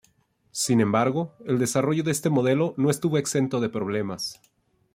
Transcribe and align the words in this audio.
Sin 0.49 0.81
embargo, 0.81 1.31
el 1.45 1.59
desarrollo 1.59 2.03
de 2.03 2.09
este 2.09 2.31
modelo 2.31 2.73
no 2.75 2.89
estuvo 2.89 3.19
exento 3.19 3.59
de 3.59 3.69
problemas. 3.69 4.41